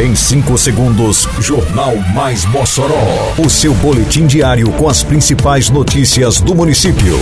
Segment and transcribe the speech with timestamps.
[0.00, 3.34] Em 5 segundos, Jornal Mais Mossoró.
[3.36, 7.18] O seu boletim diário com as principais notícias do município.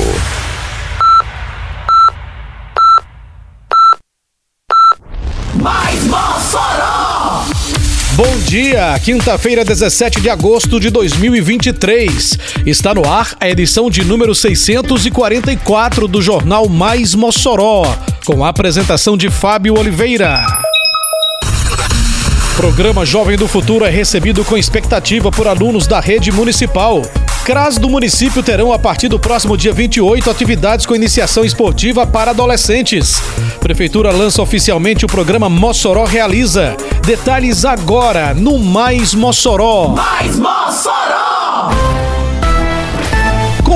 [5.57, 7.47] Mais Mossoró!
[8.13, 12.39] Bom dia, quinta-feira, 17 de agosto de 2023.
[12.65, 17.83] Está no ar a edição de número 644 do Jornal Mais Mossoró,
[18.25, 20.68] com a apresentação de Fábio Oliveira.
[22.59, 27.03] Programa Jovem do Futuro é recebido com expectativa por alunos da rede municipal.
[27.45, 32.33] CRAS do município terão, a partir do próximo dia 28, atividades com iniciação esportiva para
[32.33, 33.23] adolescentes.
[33.61, 36.77] Prefeitura lança oficialmente o programa Mossoró Realiza.
[37.07, 39.91] Detalhes agora no Mais Mossoró.
[39.91, 41.98] Mais Mossoró!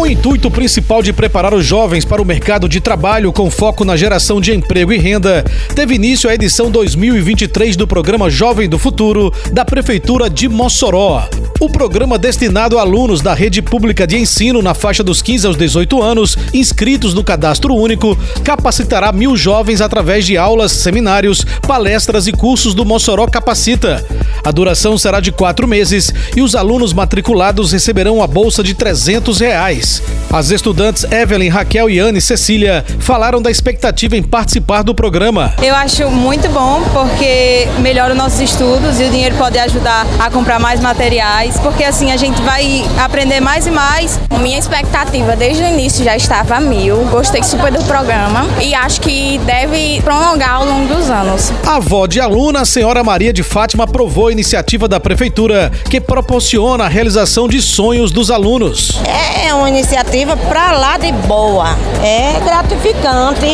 [0.03, 3.85] Com o intuito principal de preparar os jovens para o mercado de trabalho com foco
[3.85, 5.45] na geração de emprego e renda,
[5.77, 11.29] teve início a edição 2023 do programa Jovem do Futuro da Prefeitura de Mossoró.
[11.61, 15.57] O programa destinado a alunos da rede pública de ensino na faixa dos 15 aos
[15.57, 22.33] 18 anos, inscritos no cadastro único, capacitará mil jovens através de aulas, seminários, palestras e
[22.33, 24.05] cursos do Mossoró Capacita.
[24.45, 29.39] A duração será de quatro meses e os alunos matriculados receberão a bolsa de 300
[29.39, 30.03] reais.
[30.33, 35.55] As estudantes Evelyn, Raquel e Anne Cecília falaram da expectativa em participar do programa.
[35.63, 40.29] Eu acho muito bom porque melhora os nossos estudos e o dinheiro pode ajudar a
[40.29, 44.19] comprar mais materiais, porque assim a gente vai aprender mais e mais.
[44.41, 46.97] Minha expectativa desde o início já estava a mil.
[47.11, 51.53] Gostei super do programa e acho que deve prolongar ao longo dos anos.
[51.65, 56.85] A avó de aluna, a senhora Maria de Fátima, aprovou iniciativa da prefeitura que proporciona
[56.85, 59.01] a realização de sonhos dos alunos.
[59.45, 61.77] É uma iniciativa para lá de boa.
[62.03, 63.47] É gratificante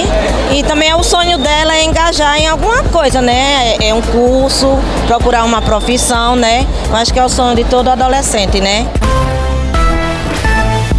[0.53, 3.77] e também é o sonho dela é engajar em alguma coisa, né?
[3.81, 6.67] É um curso, procurar uma profissão, né?
[6.93, 8.87] Acho que é o sonho de todo adolescente, né?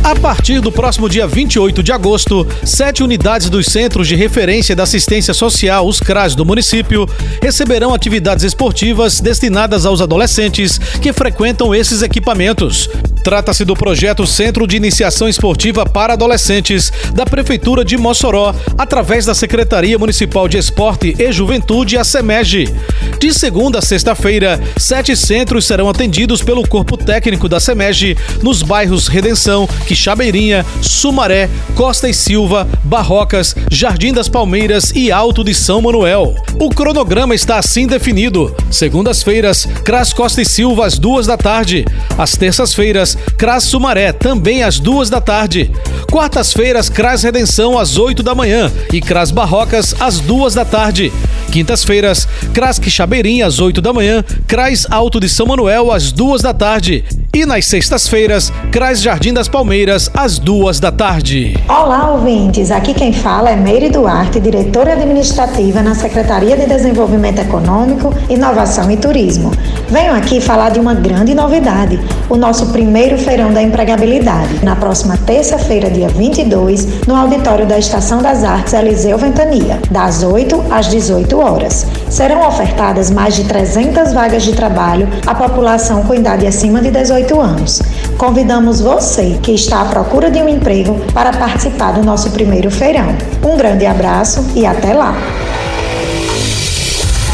[0.04, 4.84] A partir do próximo dia 28 de agosto, sete unidades dos Centros de Referência da
[4.84, 7.08] Assistência Social, os CRAS do município,
[7.42, 12.90] receberão atividades esportivas destinadas aos adolescentes que frequentam esses equipamentos.
[13.24, 19.36] Trata-se do projeto Centro de Iniciação Esportiva para Adolescentes da Prefeitura de Mossoró, através da
[19.36, 22.74] Secretaria Municipal de Esporte e Juventude, a SEMEG.
[23.20, 29.08] De segunda a sexta-feira, sete centros serão atendidos pelo corpo técnico da SEMEG nos bairros
[29.08, 36.36] Redenção, Quixabeirinha, Sumaré, Costa e Silva, Barrocas, Jardim das Palmeiras e Alto de São Manuel.
[36.60, 38.56] O cronograma está assim definido.
[38.70, 41.86] Segundas-feiras, CRAS Costa e Silva às duas da tarde.
[42.16, 45.72] Às terças-feiras, CRAS Sumaré, também às duas da tarde.
[46.12, 51.12] Quartas-feiras, CRAS Redenção às oito da manhã e CRAS Barrocas às duas da tarde.
[51.52, 56.54] Quintas-feiras, CRAS Quixabeirinha às oito da manhã, CRAS Alto de São Manuel às duas da
[56.54, 57.04] tarde.
[57.34, 59.79] E nas sextas-feiras, CRAS Jardim das Palmeiras
[60.14, 61.58] às duas da tarde.
[61.70, 62.70] Olá, ouvintes.
[62.70, 68.98] Aqui quem fala é Meire Duarte, diretora administrativa na Secretaria de Desenvolvimento Econômico, Inovação e
[68.98, 69.52] Turismo.
[69.88, 71.98] Venho aqui falar de uma grande novidade,
[72.30, 78.22] o nosso primeiro feirão da empregabilidade, na próxima terça-feira, dia 22, no auditório da Estação
[78.22, 81.88] das Artes Eliseu Ventania, das 8 às 18 horas.
[82.10, 87.40] Serão ofertadas mais de 300 vagas de trabalho à população com idade acima de 18
[87.40, 87.82] anos.
[88.18, 93.16] Convidamos você que está à procura de um emprego para participar do nosso primeiro feirão.
[93.44, 95.16] Um grande abraço e até lá!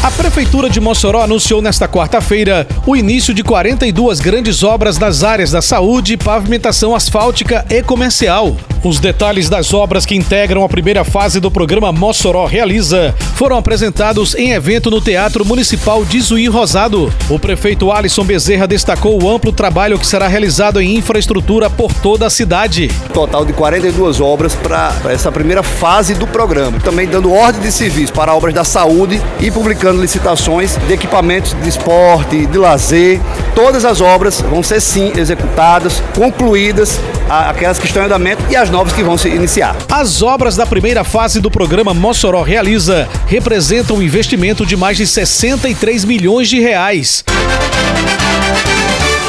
[0.02, 5.50] A Prefeitura de Mossoró anunciou nesta quarta-feira o início de 42 grandes obras nas áreas
[5.50, 8.56] da saúde, pavimentação asfáltica e comercial.
[8.84, 14.34] Os detalhes das obras que integram a primeira fase do programa Mossoró Realiza foram apresentados
[14.34, 17.12] em evento no Teatro Municipal de Zuí Rosado.
[17.28, 22.26] O prefeito Alisson Bezerra destacou o amplo trabalho que será realizado em infraestrutura por toda
[22.26, 22.88] a cidade.
[23.12, 26.78] Total de 42 obras para essa primeira fase do programa.
[26.80, 31.68] Também dando ordem de serviço para obras da saúde e publicando licitações de equipamentos de
[31.68, 33.20] esporte, de lazer.
[33.54, 38.70] Todas as obras vão ser sim executadas, concluídas, aquelas que estão em andamento e as
[38.84, 39.76] que vão se iniciar.
[39.90, 45.06] As obras da primeira fase do programa Mossoró Realiza representam um investimento de mais de
[45.06, 47.24] 63 milhões de reais.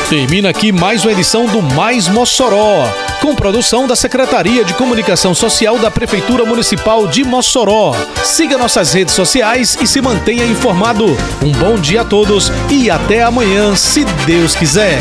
[0.09, 2.88] Termina aqui mais uma edição do Mais Mossoró,
[3.21, 7.93] com produção da Secretaria de Comunicação Social da Prefeitura Municipal de Mossoró.
[8.23, 11.05] Siga nossas redes sociais e se mantenha informado.
[11.43, 14.97] Um bom dia a todos e até amanhã, se Deus quiser.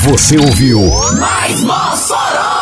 [0.00, 0.80] Você ouviu
[1.20, 2.61] Mais Mossoró!